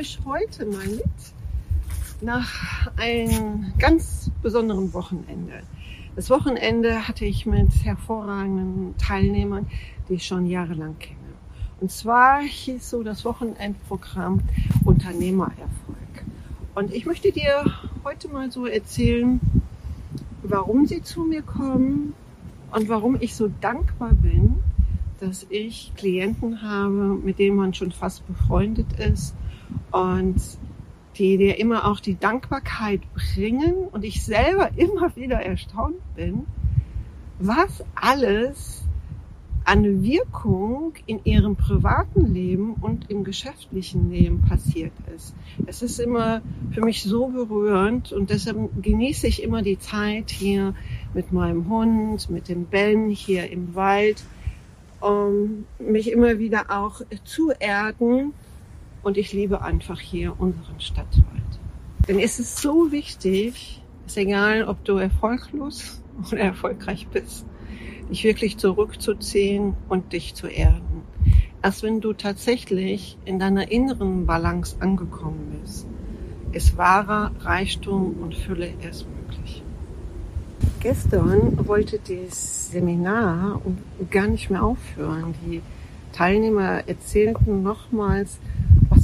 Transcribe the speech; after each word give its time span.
nehme 0.00 0.24
heute 0.24 0.64
mal 0.64 0.86
mit 0.86 1.04
nach 2.22 2.90
einem 2.96 3.74
ganz 3.78 4.30
besonderen 4.42 4.94
Wochenende. 4.94 5.62
Das 6.16 6.30
Wochenende 6.30 7.06
hatte 7.06 7.26
ich 7.26 7.44
mit 7.44 7.84
hervorragenden 7.84 8.96
Teilnehmern, 8.96 9.66
die 10.08 10.14
ich 10.14 10.26
schon 10.26 10.46
jahrelang 10.46 10.98
kenne. 10.98 11.18
Und 11.82 11.90
zwar 11.90 12.40
hieß 12.40 12.88
so 12.88 13.02
das 13.02 13.26
Wochenendprogramm 13.26 14.40
Unternehmererfolg. 14.84 16.24
Und 16.74 16.94
ich 16.94 17.04
möchte 17.04 17.30
dir 17.30 17.66
heute 18.02 18.28
mal 18.28 18.50
so 18.50 18.64
erzählen, 18.64 19.38
warum 20.42 20.86
sie 20.86 21.02
zu 21.02 21.24
mir 21.24 21.42
kommen 21.42 22.14
und 22.72 22.88
warum 22.88 23.18
ich 23.20 23.34
so 23.34 23.50
dankbar 23.60 24.14
bin, 24.14 24.60
dass 25.20 25.46
ich 25.50 25.92
Klienten 25.94 26.62
habe, 26.62 27.18
mit 27.22 27.38
denen 27.38 27.56
man 27.56 27.74
schon 27.74 27.92
fast 27.92 28.26
befreundet 28.26 28.98
ist 28.98 29.34
und 29.92 30.40
die 31.16 31.36
dir 31.36 31.58
immer 31.58 31.86
auch 31.86 32.00
die 32.00 32.18
Dankbarkeit 32.18 33.00
bringen 33.14 33.88
und 33.92 34.04
ich 34.04 34.24
selber 34.24 34.70
immer 34.76 35.14
wieder 35.16 35.40
erstaunt 35.40 35.96
bin, 36.16 36.46
was 37.38 37.84
alles 37.94 38.84
an 39.64 40.02
Wirkung 40.02 40.94
in 41.06 41.20
ihrem 41.24 41.54
privaten 41.54 42.32
Leben 42.32 42.74
und 42.80 43.10
im 43.10 43.24
geschäftlichen 43.24 44.10
Leben 44.10 44.42
passiert 44.42 44.92
ist. 45.14 45.34
Es 45.66 45.82
ist 45.82 46.00
immer 46.00 46.42
für 46.72 46.80
mich 46.80 47.02
so 47.02 47.28
berührend 47.28 48.12
und 48.12 48.30
deshalb 48.30 48.56
genieße 48.82 49.26
ich 49.26 49.42
immer 49.42 49.62
die 49.62 49.78
Zeit 49.78 50.30
hier 50.30 50.74
mit 51.14 51.32
meinem 51.32 51.68
Hund, 51.68 52.30
mit 52.30 52.48
dem 52.48 52.64
Ben 52.64 53.10
hier 53.10 53.50
im 53.50 53.74
Wald, 53.74 54.24
um 55.00 55.66
mich 55.78 56.10
immer 56.10 56.38
wieder 56.38 56.64
auch 56.70 57.02
zu 57.24 57.52
erden 57.58 58.32
und 59.02 59.16
ich 59.16 59.32
liebe 59.32 59.62
einfach 59.62 60.00
hier 60.00 60.38
unseren 60.38 60.80
Stadtwald. 60.80 61.26
Denn 62.08 62.18
es 62.18 62.38
ist 62.38 62.58
so 62.58 62.92
wichtig, 62.92 63.82
ist 64.06 64.16
egal, 64.16 64.64
ob 64.64 64.84
du 64.84 64.96
erfolglos 64.96 66.02
oder 66.30 66.40
erfolgreich 66.40 67.06
bist, 67.08 67.46
dich 68.10 68.24
wirklich 68.24 68.58
zurückzuziehen 68.58 69.74
und 69.88 70.12
dich 70.12 70.34
zu 70.34 70.46
erden. 70.46 71.02
Erst 71.62 71.82
wenn 71.82 72.00
du 72.00 72.14
tatsächlich 72.14 73.18
in 73.24 73.38
deiner 73.38 73.70
inneren 73.70 74.26
Balance 74.26 74.76
angekommen 74.80 75.58
bist, 75.60 75.86
ist 76.52 76.76
wahrer 76.76 77.32
Reichtum 77.40 78.16
und 78.22 78.34
Fülle 78.34 78.72
erst 78.82 79.06
möglich. 79.08 79.62
Gestern 80.80 81.66
wollte 81.68 81.98
das 81.98 82.70
Seminar 82.70 83.60
gar 84.10 84.26
nicht 84.26 84.50
mehr 84.50 84.64
aufhören. 84.64 85.34
Die 85.44 85.60
Teilnehmer 86.12 86.88
erzählten 86.88 87.62
nochmals, 87.62 88.38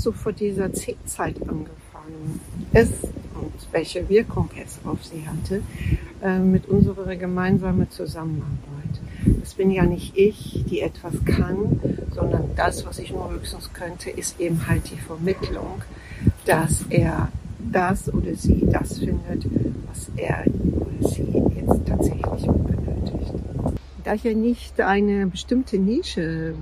so 0.06 0.12
vor 0.12 0.32
dieser 0.32 0.72
C-Zeit 0.72 1.36
angefangen 1.48 2.38
ist 2.72 3.02
und 3.34 3.52
welche 3.72 4.08
Wirkung 4.08 4.48
es 4.62 4.78
auf 4.84 5.04
sie 5.04 5.26
hatte 5.26 5.62
äh, 6.22 6.38
mit 6.38 6.68
unserer 6.68 7.16
gemeinsamen 7.16 7.90
Zusammenarbeit. 7.90 9.00
Es 9.42 9.54
bin 9.54 9.72
ja 9.72 9.82
nicht 9.82 10.16
ich, 10.16 10.64
die 10.70 10.80
etwas 10.80 11.14
kann, 11.24 11.80
sondern 12.14 12.50
das, 12.54 12.86
was 12.86 13.00
ich 13.00 13.10
nur 13.10 13.32
höchstens 13.32 13.72
könnte, 13.72 14.10
ist 14.10 14.38
eben 14.38 14.68
halt 14.68 14.88
die 14.92 14.96
Vermittlung, 14.96 15.82
dass 16.44 16.84
er 16.88 17.32
das 17.72 18.08
oder 18.14 18.32
sie 18.36 18.64
das 18.70 19.00
findet, 19.00 19.44
was 19.88 20.08
er 20.14 20.44
oder 20.70 21.08
sie 21.08 21.42
jetzt 21.56 21.84
tatsächlich 21.84 22.46
benötigt. 22.46 23.32
Da 24.04 24.14
ich 24.14 24.22
ja 24.22 24.34
nicht 24.34 24.80
eine 24.80 25.26
bestimmte 25.26 25.78
Nische 25.78 26.54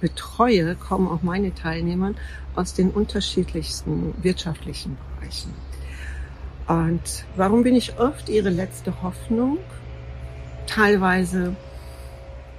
betreue, 0.00 0.74
kommen 0.76 1.08
auch 1.08 1.22
meine 1.22 1.54
Teilnehmer 1.54 2.12
aus 2.54 2.74
den 2.74 2.90
unterschiedlichsten 2.90 4.14
wirtschaftlichen 4.22 4.96
Bereichen. 5.20 5.54
Und 6.68 7.24
warum 7.36 7.62
bin 7.62 7.76
ich 7.76 7.98
oft 7.98 8.28
ihre 8.28 8.50
letzte 8.50 9.02
Hoffnung? 9.02 9.58
Teilweise 10.66 11.54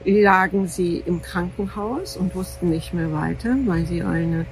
lagen 0.05 0.67
sie 0.67 1.03
im 1.05 1.21
Krankenhaus 1.21 2.15
und 2.15 2.33
wussten 2.33 2.69
nicht 2.69 2.93
mehr 2.93 3.11
weiter, 3.11 3.55
weil 3.65 3.85
sie 3.85 4.03
eine 4.03 4.45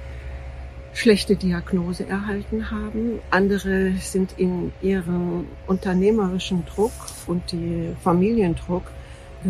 schlechte 0.92 1.36
Diagnose 1.36 2.06
erhalten 2.06 2.70
haben. 2.70 3.18
Andere 3.30 3.92
sind 4.00 4.38
in 4.38 4.72
ihrem 4.82 5.46
unternehmerischen 5.66 6.64
Druck 6.66 6.92
und 7.26 7.52
die 7.52 7.94
Familiendruck 8.02 8.84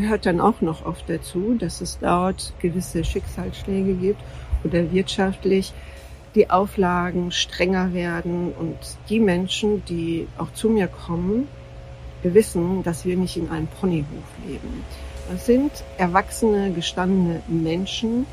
gehört 0.00 0.26
dann 0.26 0.40
auch 0.40 0.60
noch 0.60 0.84
oft 0.84 1.08
dazu, 1.08 1.56
dass 1.58 1.80
es 1.80 1.98
dort 1.98 2.52
gewisse 2.60 3.04
Schicksalsschläge 3.04 3.94
gibt 3.94 4.20
oder 4.64 4.92
wirtschaftlich 4.92 5.72
die 6.34 6.50
Auflagen 6.50 7.32
strenger 7.32 7.94
werden 7.94 8.52
und 8.52 8.76
die 9.08 9.20
Menschen, 9.20 9.84
die 9.86 10.28
auch 10.36 10.52
zu 10.52 10.68
mir 10.68 10.86
kommen, 10.86 11.48
wissen, 12.22 12.82
dass 12.82 13.04
wir 13.04 13.16
nicht 13.16 13.36
in 13.36 13.50
einem 13.50 13.68
Ponyhof 13.68 14.06
leben. 14.46 14.84
Das 15.30 15.46
sind 15.46 15.72
erwachsene, 15.98 16.72
gestandene 16.72 17.42
Menschen, 17.48 18.26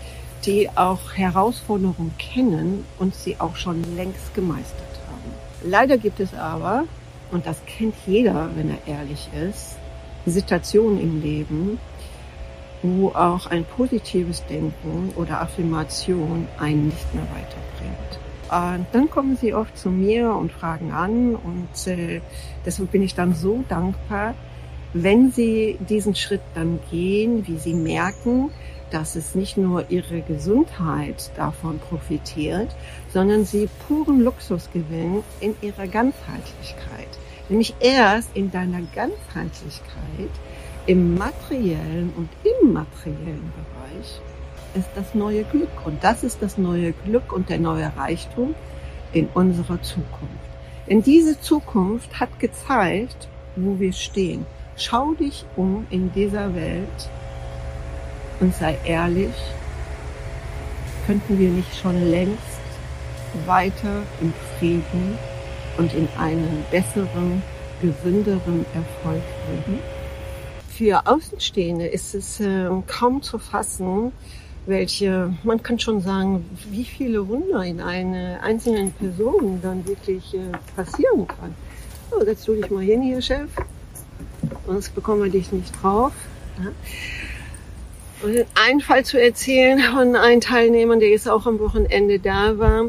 die 0.45 0.69
auch 0.75 1.13
Herausforderungen 1.13 2.13
kennen 2.18 2.85
und 3.00 3.16
sie 3.16 3.40
auch 3.40 3.56
schon 3.56 3.84
längst 3.95 4.34
gemeistert 4.35 5.00
haben. 5.07 5.72
Leider 5.72 5.97
gibt 5.97 6.19
es 6.19 6.34
aber, 6.34 6.84
und 7.31 7.45
das 7.45 7.57
kennt 7.66 7.95
jeder, 8.06 8.50
wenn 8.56 8.69
er 8.69 8.85
ehrlich 8.85 9.30
ist, 9.50 9.78
Situationen 10.25 11.00
im 11.01 11.22
Leben, 11.22 11.79
wo 12.81 13.09
auch 13.09 13.47
ein 13.47 13.66
positives 13.66 14.45
Denken 14.45 15.13
oder 15.16 15.41
Affirmation 15.41 16.47
einen 16.59 16.88
nicht 16.88 17.13
mehr 17.13 17.23
weiterbringt. 17.23 18.19
Und 18.51 18.85
dann 18.91 19.09
kommen 19.09 19.38
sie 19.38 19.53
oft 19.53 19.78
zu 19.78 19.89
mir 19.89 20.33
und 20.33 20.51
fragen 20.51 20.91
an 20.91 21.35
und 21.35 21.88
äh, 21.88 22.22
deshalb 22.66 22.91
bin 22.91 23.01
ich 23.01 23.16
dann 23.16 23.33
so 23.33 23.63
dankbar, 23.67 24.35
wenn 24.94 25.31
sie 25.31 25.79
diesen 25.89 26.13
Schritt 26.13 26.41
dann 26.53 26.79
gehen, 26.91 27.47
wie 27.47 27.57
sie 27.57 27.73
merken, 27.73 28.51
dass 28.91 29.16
es 29.16 29.33
nicht 29.33 29.57
nur 29.57 29.89
ihre 29.89 30.22
Gesundheit 30.22 31.31
davon 31.35 31.79
profitiert, 31.79 32.75
sondern 33.12 33.44
sie 33.44 33.67
puren 33.88 34.19
Luxus 34.22 34.69
gewinnen 34.72 35.23
in 35.39 35.56
ihrer 35.62 35.88
Ganzheitlichkeit. 35.88 37.07
Nämlich 37.49 37.75
erst 37.79 38.35
in 38.35 38.51
deiner 38.51 38.81
Ganzheitlichkeit 38.95 40.31
im 40.85 41.17
materiellen 41.17 42.13
und 42.15 42.29
immateriellen 42.61 43.51
Bereich 43.55 44.21
ist 44.75 44.89
das 44.95 45.13
neue 45.13 45.43
Glück. 45.43 45.85
Und 45.85 46.03
das 46.03 46.23
ist 46.23 46.41
das 46.41 46.57
neue 46.57 46.93
Glück 46.93 47.31
und 47.31 47.49
der 47.49 47.59
neue 47.59 47.91
Reichtum 47.95 48.55
in 49.11 49.27
unserer 49.33 49.81
Zukunft. 49.81 50.53
Denn 50.89 51.01
diese 51.01 51.39
Zukunft 51.39 52.19
hat 52.19 52.39
gezeigt, 52.39 53.27
wo 53.55 53.79
wir 53.79 53.93
stehen. 53.93 54.45
Schau 54.75 55.13
dich 55.13 55.45
um 55.55 55.85
in 55.89 56.11
dieser 56.13 56.55
Welt 56.55 57.09
und 58.39 58.55
sei 58.55 58.77
ehrlich, 58.83 59.33
könnten 61.05 61.37
wir 61.37 61.49
nicht 61.49 61.75
schon 61.79 62.09
längst 62.09 62.41
weiter 63.45 64.03
im 64.21 64.33
Frieden 64.57 65.17
und 65.78 65.94
in 65.94 66.07
einem 66.17 66.63
besseren, 66.72 67.41
gesünderen 67.81 68.66
Erfolg 68.73 69.22
leben? 69.50 69.79
Für 70.69 71.06
Außenstehende 71.06 71.88
ist 71.88 72.16
es 72.16 72.39
äh, 72.39 72.69
kaum 72.88 73.22
zu 73.22 73.38
fassen, 73.38 74.12
welche, 74.66 75.33
man 75.44 75.62
kann 75.62 75.78
schon 75.78 76.01
sagen, 76.01 76.45
wie 76.69 76.85
viele 76.85 77.28
Wunder 77.28 77.63
in 77.63 77.81
einer 77.81 78.41
einzelnen 78.41 78.91
Person 78.94 79.59
dann 79.62 79.86
wirklich 79.86 80.33
äh, 80.33 80.39
passieren 80.75 81.27
kann. 81.27 81.53
So, 82.09 82.24
setz 82.24 82.45
du 82.45 82.56
dich 82.56 82.69
mal 82.71 82.83
hin 82.83 83.01
hier, 83.01 83.21
Chef 83.21 83.50
sonst 84.65 84.95
bekommen 84.95 85.24
wir 85.24 85.30
dich 85.30 85.51
nicht 85.51 85.71
drauf. 85.81 86.13
Und 88.21 88.45
einen 88.56 88.80
Fall 88.80 89.03
zu 89.03 89.21
erzählen 89.21 89.80
von 89.80 90.15
einem 90.15 90.42
Teilnehmer, 90.42 90.97
der 90.97 91.09
jetzt 91.09 91.27
auch 91.27 91.45
am 91.45 91.59
Wochenende 91.59 92.19
da 92.19 92.57
war. 92.57 92.86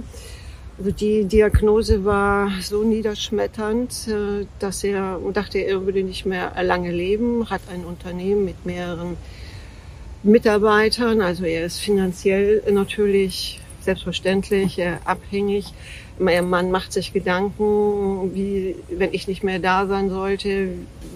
Also 0.77 0.91
die 0.91 1.25
Diagnose 1.25 2.05
war 2.05 2.51
so 2.61 2.83
niederschmetternd, 2.83 4.09
äh, 4.09 4.47
dass 4.59 4.83
er 4.83 5.21
dachte, 5.33 5.59
er 5.59 5.87
würde 5.87 6.03
nicht 6.03 6.27
mehr 6.27 6.53
lange 6.63 6.91
leben, 6.91 7.49
hat 7.49 7.61
ein 7.73 7.85
Unternehmen 7.85 8.45
mit 8.45 8.67
mehreren 8.67 9.17
Mitarbeitern, 10.25 11.21
also 11.21 11.45
er 11.45 11.67
ist 11.67 11.79
finanziell 11.79 12.63
natürlich 12.73 13.61
selbstverständlich 13.83 14.81
abhängig. 15.05 15.67
Mein 16.19 16.49
Mann 16.49 16.71
macht 16.71 16.93
sich 16.93 17.13
Gedanken, 17.13 18.35
wie, 18.35 18.77
wenn 18.89 19.13
ich 19.13 19.29
nicht 19.29 19.43
mehr 19.43 19.59
da 19.59 19.87
sein 19.87 20.09
sollte, 20.09 20.69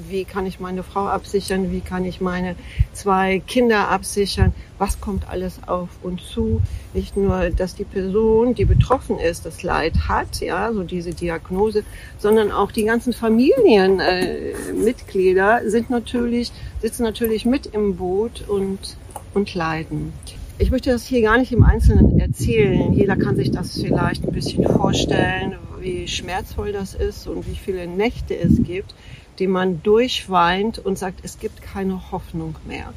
wie 0.08 0.25
kann 0.25 0.44
ich 0.44 0.61
meine 0.61 0.82
Frau 0.82 1.06
absichern, 1.06 1.72
wie 1.72 1.81
kann 1.81 2.04
ich 2.04 2.20
meine 2.20 2.56
zwei 2.93 3.40
Kinder 3.46 3.88
absichern, 3.88 4.52
was 4.78 5.00
kommt 5.00 5.28
alles 5.28 5.58
auf 5.66 5.88
uns 6.02 6.28
zu. 6.28 6.60
Nicht 6.94 7.16
nur, 7.16 7.50
dass 7.50 7.75
die 7.75 7.84
Person, 7.84 8.54
die 8.54 8.64
betroffen 8.64 9.19
ist, 9.19 9.44
das 9.44 9.62
Leid 9.62 10.08
hat, 10.08 10.40
ja, 10.40 10.72
so 10.72 10.84
diese 10.84 11.12
Diagnose, 11.12 11.82
sondern 12.19 12.50
auch 12.52 12.72
die 12.72 12.84
ganzen 12.84 13.12
Familienmitglieder 13.12 15.62
äh, 15.62 15.69
sind 15.69 15.90
natürlich, 15.90 16.50
sitzen 16.80 17.02
natürlich 17.02 17.44
mit 17.44 17.66
im 17.66 17.96
Boot 17.96 18.48
und, 18.48 18.96
und 19.34 19.54
leiden. 19.54 20.14
Ich 20.60 20.72
möchte 20.72 20.90
das 20.90 21.06
hier 21.06 21.22
gar 21.22 21.38
nicht 21.38 21.52
im 21.52 21.62
Einzelnen 21.62 22.19
erzählen. 22.19 22.92
Jeder 22.92 23.16
kann 23.16 23.36
sich 23.36 23.52
das 23.52 23.80
vielleicht 23.80 24.25
ein 24.25 24.32
bisschen 24.32 24.64
vorstellen, 24.64 25.54
wie 25.80 26.08
schmerzvoll 26.08 26.72
das 26.72 26.94
ist 26.94 27.28
und 27.28 27.46
wie 27.46 27.54
viele 27.54 27.86
Nächte 27.86 28.36
es 28.36 28.60
gibt, 28.64 28.92
die 29.38 29.46
man 29.46 29.84
durchweint 29.84 30.80
und 30.80 30.98
sagt, 30.98 31.20
es 31.22 31.38
gibt 31.38 31.62
keine 31.62 32.10
Hoffnung 32.10 32.56
mehr. 32.66 32.92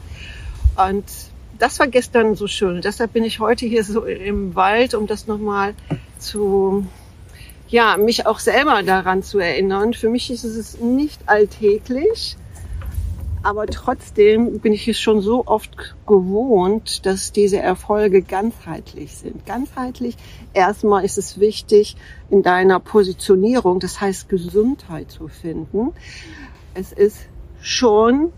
Und 0.75 1.06
das 1.62 1.80
war 1.80 1.88
gestern 1.88 2.34
so 2.34 2.48
schön. 2.48 2.81
Deshalb 2.81 3.13
bin 3.13 3.24
ich 3.24 3.40
heute 3.40 3.68
hier 3.68 3.84
so 3.84 4.04
im 4.04 4.56
Wald, 4.56 4.96
um 4.96 5.06
das 5.06 5.28
nochmal 5.28 5.75
zu, 6.18 6.88
ja, 7.68 7.98
mich 7.98 8.25
auch 8.25 8.40
selber 8.40 8.81
daran 8.81 9.22
zu 9.22 9.38
erinnern. 9.38 9.94
Für 9.94 10.10
mich 10.10 10.31
ist 10.31 10.44
es 10.44 10.80
nicht 10.80 11.22
alltäglich, 11.28 12.36
aber 13.44 13.68
trotzdem 13.68 14.58
bin 14.60 14.74
ich 14.74 14.88
es 14.88 15.00
schon 15.00 15.22
so 15.22 15.46
oft 15.46 15.96
gewohnt, 16.08 17.06
dass 17.06 17.31
diese 17.31 17.60
Erfolge 17.60 18.24
ganzheitlich 18.24 19.16
sind. 19.18 19.46
Ganzheitlich, 19.46 20.18
erstmal 20.56 21.06
ist 21.06 21.19
es 21.19 21.40
wichtig, 21.40 21.96
in 22.31 22.42
deiner 22.42 22.80
Positionierung, 22.80 23.80
das 23.80 24.02
heißt 24.02 24.30
Gesundheit 24.30 25.12
zu 25.12 25.28
finden. 25.28 25.94
Es 26.74 26.92
ist 26.92 27.19
schon 27.62 28.34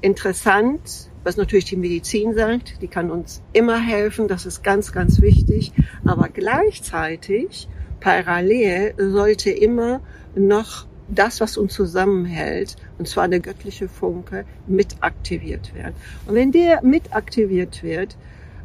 interessant, 0.00 1.09
was 1.24 1.36
natürlich 1.36 1.66
die 1.66 1.76
Medizin 1.76 2.34
sagt. 2.34 2.80
Die 2.82 2.88
kann 2.88 3.10
uns 3.10 3.42
immer 3.52 3.78
helfen. 3.78 4.28
Das 4.28 4.46
ist 4.46 4.62
ganz, 4.62 4.92
ganz 4.92 5.20
wichtig. 5.20 5.72
Aber 6.04 6.28
gleichzeitig, 6.28 7.68
parallel, 8.00 8.94
sollte 8.96 9.50
immer 9.50 10.00
noch 10.34 10.86
das, 11.08 11.40
was 11.40 11.56
uns 11.56 11.74
zusammenhält, 11.74 12.76
und 12.98 13.08
zwar 13.08 13.26
der 13.26 13.40
göttliche 13.40 13.88
Funke, 13.88 14.44
mit 14.66 14.96
aktiviert 15.00 15.74
werden. 15.74 15.94
Und 16.26 16.36
wenn 16.36 16.52
der 16.52 16.84
mit 16.84 17.14
aktiviert 17.14 17.82
wird, 17.82 18.16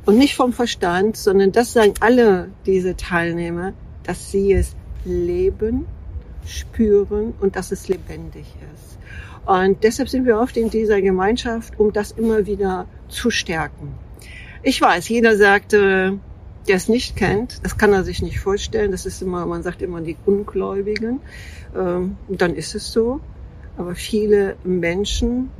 und 0.06 0.18
nicht 0.18 0.36
vom 0.36 0.54
Verstand, 0.54 1.18
sondern 1.18 1.52
das 1.52 1.74
sagen 1.74 1.94
alle 2.00 2.50
diese 2.66 2.96
Teilnehmer, 2.96 3.74
dass 4.04 4.32
sie 4.32 4.54
es 4.54 4.76
leben, 5.04 5.88
spüren 6.46 7.34
und 7.40 7.56
dass 7.56 7.72
es 7.72 7.88
lebendig 7.88 8.46
ist. 8.74 8.98
Und 9.46 9.84
deshalb 9.84 10.10
sind 10.10 10.26
wir 10.26 10.40
oft 10.40 10.58
in 10.58 10.70
dieser 10.70 11.02
Gemeinschaft, 11.02 11.80
um 11.80 11.94
das 11.94 12.12
immer 12.12 12.46
wieder 12.46 12.88
zu 13.10 13.30
stärken. 13.30 13.94
Ich 14.64 14.82
weiß, 14.82 15.08
jeder 15.10 15.38
sagte, 15.38 16.20
der 16.68 16.76
es 16.76 16.90
nicht 16.90 17.16
kennt, 17.16 17.64
das 17.64 17.78
kann 17.78 17.94
er 17.94 18.04
sich 18.04 18.24
nicht 18.24 18.40
vorstellen. 18.40 18.92
Das 18.92 19.06
ist 19.06 19.22
immer, 19.22 19.46
man 19.46 19.62
sagt 19.62 19.84
immer 19.84 20.02
die 20.02 20.18
Ungläubigen. 20.26 21.20
Ähm, 21.76 22.18
dann 22.28 22.56
ist 22.56 22.74
es 22.74 22.92
so. 22.92 23.20
Aber 23.78 23.94
viele 23.94 24.56
Menschen, 24.64 25.52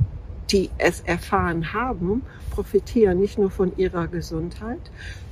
die 0.50 0.70
es 0.78 1.00
erfahren 1.00 1.72
haben, 1.72 2.22
profitieren 2.50 3.20
nicht 3.20 3.38
nur 3.38 3.50
von 3.50 3.76
ihrer 3.76 4.08
Gesundheit, 4.08 4.80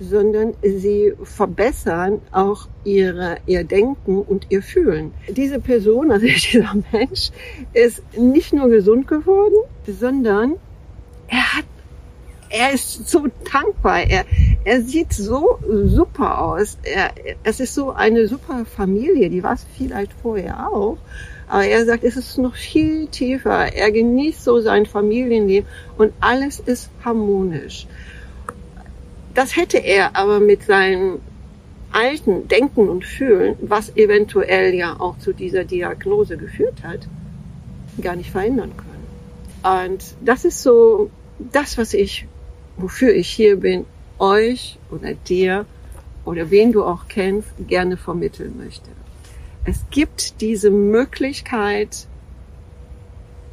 sondern 0.00 0.54
sie 0.62 1.14
verbessern 1.22 2.20
auch 2.32 2.68
ihre, 2.84 3.38
ihr 3.46 3.64
Denken 3.64 4.20
und 4.22 4.46
ihr 4.50 4.62
Fühlen. 4.62 5.12
Diese 5.28 5.60
Person, 5.60 6.10
also 6.10 6.26
dieser 6.52 6.74
Mensch, 6.92 7.30
ist 7.72 8.02
nicht 8.16 8.52
nur 8.52 8.68
gesund 8.68 9.08
geworden, 9.08 9.56
sondern 9.86 10.54
er 11.28 11.56
hat 11.56 11.64
er 12.50 12.72
ist 12.72 13.08
so 13.08 13.26
dankbar. 13.52 14.04
Er, 14.04 14.24
er 14.64 14.80
sieht 14.80 15.12
so 15.12 15.58
super 15.84 16.40
aus. 16.40 16.78
Er, 16.82 17.12
es 17.42 17.60
ist 17.60 17.74
so 17.74 17.90
eine 17.92 18.26
super 18.26 18.64
Familie. 18.64 19.28
Die 19.28 19.42
war 19.42 19.54
es 19.54 19.66
vielleicht 19.76 20.12
vorher 20.22 20.68
auch. 20.68 20.96
Aber 21.48 21.64
er 21.64 21.84
sagt, 21.84 22.04
es 22.04 22.16
ist 22.16 22.38
noch 22.38 22.56
viel 22.56 23.06
tiefer. 23.08 23.74
Er 23.74 23.90
genießt 23.92 24.42
so 24.42 24.60
sein 24.60 24.86
Familienleben 24.86 25.68
und 25.98 26.12
alles 26.20 26.60
ist 26.60 26.88
harmonisch. 27.04 27.86
Das 29.34 29.56
hätte 29.56 29.78
er 29.78 30.16
aber 30.16 30.40
mit 30.40 30.62
seinem 30.64 31.18
alten 31.92 32.48
Denken 32.48 32.88
und 32.88 33.04
Fühlen, 33.04 33.56
was 33.60 33.94
eventuell 33.96 34.74
ja 34.74 34.98
auch 34.98 35.18
zu 35.18 35.32
dieser 35.32 35.64
Diagnose 35.64 36.36
geführt 36.36 36.82
hat, 36.82 37.06
gar 38.00 38.16
nicht 38.16 38.30
verändern 38.30 38.72
können. 38.76 39.90
Und 39.90 40.04
das 40.24 40.44
ist 40.44 40.62
so 40.62 41.10
das, 41.38 41.78
was 41.78 41.94
ich 41.94 42.26
wofür 42.76 43.14
ich 43.14 43.28
hier 43.28 43.56
bin, 43.56 43.86
euch 44.18 44.78
oder 44.90 45.14
dir 45.14 45.66
oder 46.24 46.50
wen 46.50 46.72
du 46.72 46.84
auch 46.84 47.08
kennst, 47.08 47.48
gerne 47.66 47.96
vermitteln 47.96 48.56
möchte. 48.56 48.90
Es 49.64 49.84
gibt 49.90 50.40
diese 50.40 50.70
Möglichkeit 50.70 52.06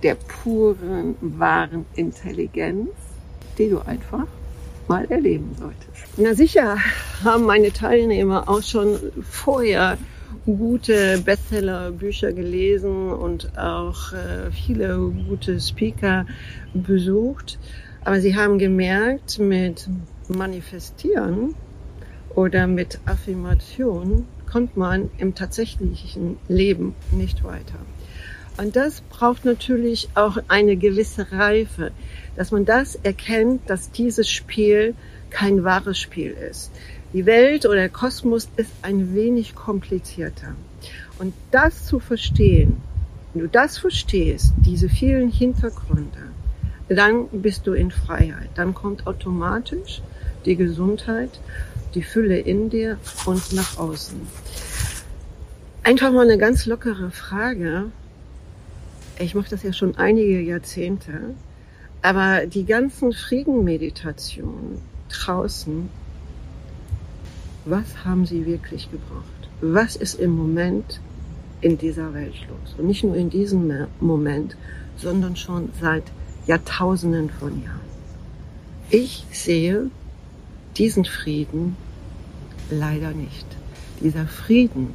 der 0.03 0.15
puren, 0.15 1.15
wahren 1.21 1.85
Intelligenz, 1.95 2.89
die 3.57 3.69
du 3.69 3.79
einfach 3.79 4.25
mal 4.87 5.05
erleben 5.09 5.55
solltest. 5.57 6.17
Na 6.17 6.33
sicher 6.33 6.77
haben 7.23 7.45
meine 7.45 7.71
Teilnehmer 7.71 8.49
auch 8.49 8.63
schon 8.63 8.97
vorher 9.29 9.97
gute 10.45 11.19
Bestseller-Bücher 11.19 12.33
gelesen 12.33 13.11
und 13.11 13.57
auch 13.57 14.13
äh, 14.13 14.51
viele 14.51 14.97
gute 15.29 15.59
Speaker 15.59 16.25
besucht. 16.73 17.59
Aber 18.03 18.19
sie 18.19 18.35
haben 18.35 18.57
gemerkt, 18.57 19.37
mit 19.37 19.87
Manifestieren 20.31 21.55
oder 22.35 22.67
mit 22.67 22.99
Affirmation 23.05 24.25
kommt 24.51 24.75
man 24.75 25.09
im 25.17 25.35
tatsächlichen 25.35 26.37
Leben 26.47 26.95
nicht 27.11 27.43
weiter. 27.43 27.79
Und 28.57 28.75
das 28.75 29.01
braucht 29.01 29.45
natürlich 29.45 30.09
auch 30.15 30.37
eine 30.47 30.75
gewisse 30.75 31.31
Reife, 31.31 31.91
dass 32.35 32.51
man 32.51 32.65
das 32.65 32.95
erkennt, 32.95 33.69
dass 33.69 33.91
dieses 33.91 34.29
Spiel 34.29 34.93
kein 35.29 35.63
wahres 35.63 35.97
Spiel 35.97 36.31
ist. 36.31 36.71
Die 37.13 37.25
Welt 37.25 37.65
oder 37.65 37.75
der 37.75 37.89
Kosmos 37.89 38.49
ist 38.57 38.71
ein 38.81 39.15
wenig 39.15 39.55
komplizierter. 39.55 40.55
Und 41.19 41.33
das 41.51 41.85
zu 41.85 41.99
verstehen, 41.99 42.77
wenn 43.33 43.43
du 43.43 43.47
das 43.47 43.77
verstehst, 43.77 44.53
diese 44.57 44.89
vielen 44.89 45.31
Hintergründe, 45.31 46.31
dann 46.89 47.27
bist 47.29 47.67
du 47.67 47.73
in 47.73 47.91
Freiheit. 47.91 48.49
Dann 48.55 48.73
kommt 48.73 49.07
automatisch 49.07 50.01
die 50.45 50.55
Gesundheit, 50.55 51.39
die 51.93 52.03
Fülle 52.03 52.39
in 52.39 52.69
dir 52.69 52.97
und 53.25 53.53
nach 53.53 53.77
außen. 53.77 54.19
Einfach 55.83 56.11
mal 56.11 56.29
eine 56.29 56.37
ganz 56.37 56.65
lockere 56.65 57.11
Frage. 57.11 57.85
Ich 59.19 59.35
mache 59.35 59.49
das 59.49 59.63
ja 59.63 59.73
schon 59.73 59.97
einige 59.97 60.39
Jahrzehnte, 60.39 61.35
aber 62.01 62.45
die 62.45 62.65
ganzen 62.65 63.13
Friedenmeditationen 63.13 64.79
draußen, 65.09 65.89
was 67.65 68.05
haben 68.05 68.25
sie 68.25 68.45
wirklich 68.45 68.89
gebraucht? 68.89 69.49
Was 69.61 69.95
ist 69.95 70.19
im 70.19 70.31
Moment 70.31 70.99
in 71.61 71.77
dieser 71.77 72.13
Welt 72.13 72.33
los? 72.49 72.75
Und 72.77 72.87
nicht 72.87 73.03
nur 73.03 73.15
in 73.15 73.29
diesem 73.29 73.87
Moment, 73.99 74.57
sondern 74.97 75.35
schon 75.35 75.69
seit 75.79 76.03
Jahrtausenden 76.47 77.29
von 77.29 77.61
Jahren. 77.63 77.79
Ich 78.89 79.25
sehe 79.31 79.91
diesen 80.77 81.05
Frieden 81.05 81.75
leider 82.69 83.11
nicht. 83.11 83.45
Dieser 84.01 84.25
Frieden 84.27 84.93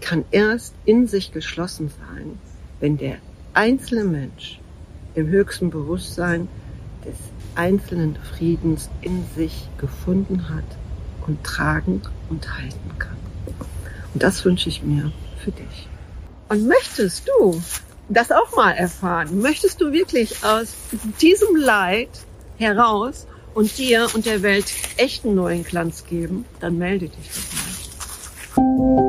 kann 0.00 0.24
erst 0.30 0.74
in 0.84 1.06
sich 1.06 1.32
geschlossen 1.32 1.90
sein, 1.90 2.38
wenn 2.80 2.96
der 2.96 3.16
einzelne 3.54 4.04
Mensch 4.04 4.60
im 5.14 5.28
höchsten 5.28 5.70
Bewusstsein 5.70 6.48
des 7.04 7.16
einzelnen 7.54 8.16
Friedens 8.16 8.90
in 9.00 9.24
sich 9.34 9.68
gefunden 9.78 10.48
hat 10.48 10.64
und 11.26 11.42
tragen 11.42 12.02
und 12.28 12.56
halten 12.56 12.98
kann. 12.98 13.16
Und 14.14 14.22
das 14.22 14.44
wünsche 14.44 14.68
ich 14.68 14.82
mir 14.82 15.10
für 15.42 15.50
dich. 15.50 15.88
Und 16.48 16.66
möchtest 16.68 17.28
du 17.28 17.60
das 18.08 18.30
auch 18.30 18.54
mal 18.54 18.72
erfahren? 18.72 19.40
Möchtest 19.40 19.80
du 19.80 19.92
wirklich 19.92 20.44
aus 20.44 20.74
diesem 21.20 21.56
Leid 21.56 22.10
heraus 22.56 23.26
und 23.56 23.78
dir 23.78 24.06
und 24.12 24.26
der 24.26 24.42
Welt 24.42 24.66
echten 24.98 25.34
neuen 25.34 25.64
Glanz 25.64 26.04
geben? 26.04 26.44
Dann 26.60 26.76
melde 26.76 27.08
dich 27.08 27.30
doch 28.54 28.64
mal. 28.92 29.05